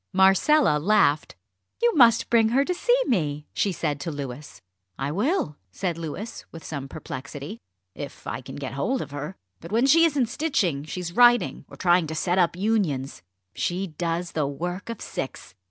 Marcella 0.13 0.79
laughed. 0.79 1.35
"You 1.79 1.93
must 1.95 2.31
bring 2.31 2.49
her 2.49 2.65
to 2.65 2.73
see 2.73 2.97
me," 3.05 3.45
she 3.53 3.71
said 3.71 3.99
to 3.99 4.09
Louis. 4.09 4.59
"I 4.97 5.11
will," 5.11 5.57
said 5.71 5.95
Louis, 5.95 6.43
with 6.51 6.63
some 6.63 6.87
perplexity; 6.87 7.59
"if 7.93 8.25
I 8.25 8.41
can 8.41 8.55
get 8.55 8.73
hold 8.73 9.03
of 9.03 9.11
her. 9.11 9.35
But 9.59 9.71
when 9.71 9.85
she 9.85 10.03
isn't 10.05 10.25
stitching 10.25 10.85
she's 10.85 11.11
writing, 11.15 11.65
or 11.69 11.77
trying 11.77 12.07
to 12.07 12.15
set 12.15 12.39
up 12.39 12.55
Unions. 12.55 13.21
She 13.53 13.85
does 13.85 14.31
the 14.31 14.47
work 14.47 14.89
of 14.89 15.01
six. 15.01 15.53